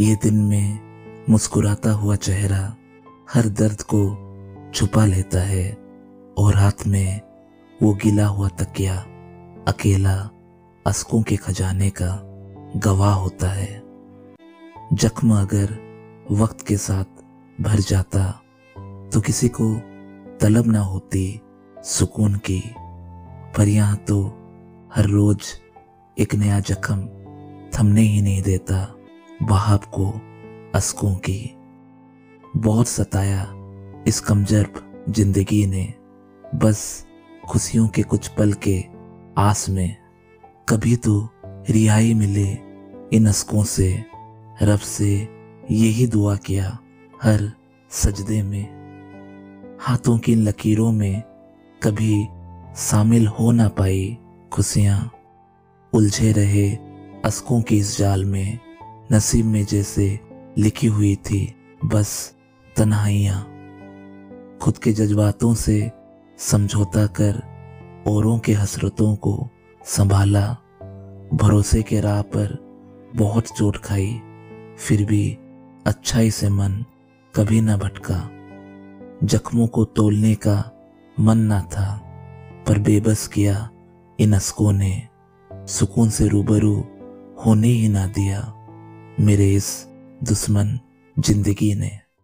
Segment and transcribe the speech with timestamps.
[0.00, 2.58] ये दिन में मुस्कुराता हुआ चेहरा
[3.32, 4.00] हर दर्द को
[4.74, 5.70] छुपा लेता है
[6.38, 7.20] और हाथ में
[7.80, 8.94] वो गिला हुआ तकिया
[9.68, 10.14] अकेला
[10.86, 12.10] अस्कों के खजाने का
[12.76, 13.82] गवाह होता है।
[14.92, 15.76] जख्म अगर
[16.30, 18.30] वक्त के साथ भर जाता
[19.12, 19.74] तो किसी को
[20.40, 21.40] तलब ना होती
[21.84, 22.62] सुकून की,
[23.56, 24.20] पर यहाँ तो
[24.96, 25.42] हर रोज
[26.16, 27.00] एक नया जख्म
[27.74, 28.86] थमने ही नहीं देता।
[29.42, 30.08] बहाब को
[30.74, 31.54] अस्कों की
[32.56, 33.42] बहुत सताया
[34.06, 34.72] इस कमज़ोर
[35.08, 35.94] ज़िंदगी ने।
[36.44, 37.06] बस
[37.48, 38.84] खुशियों के कुछ पल के
[39.38, 39.96] आस में
[40.68, 41.28] कभी तो
[41.70, 42.48] रिहाई मिले
[43.16, 44.04] इन अस्कों से।
[44.62, 45.12] रब से
[45.70, 46.78] यही दुआ किया
[47.22, 47.50] हर
[47.90, 51.22] सजदे में। हाथों की लकीरों में
[51.82, 52.24] कभी
[52.76, 54.16] शामिल हो ना पाई
[54.52, 55.10] खुशियाँ।
[55.92, 56.70] उलझे रहे
[57.24, 58.58] अस्कों की इस जाल में
[59.12, 60.20] नसीब में जैसे
[60.58, 61.54] लिखी हुई थी,
[61.84, 62.34] बस
[62.76, 63.42] तन्हाइयाँ।
[64.62, 65.92] खुद के जज्बातों से
[66.38, 67.42] समझौता कर
[68.06, 69.48] औरों के हसरतों को
[69.84, 70.56] संभाला,
[71.34, 72.58] भरोसे के राह पर
[73.16, 74.20] बहुत चोट खाई,
[74.78, 75.38] फिर भी
[75.86, 76.84] अच्छाई से मन
[77.34, 78.30] कभी न भटका।
[79.24, 80.70] जख्मों को तोलने का
[81.20, 82.02] मन ना था,
[82.66, 83.70] पर बेबस किया
[84.20, 85.08] इन अस्कों ने,
[85.52, 86.84] सुकून से रूबरू
[87.46, 88.54] होने ही ना दिया।
[89.20, 89.68] मेरे इस
[90.24, 90.78] दुश्मन
[91.16, 91.90] ज़िंदगी ने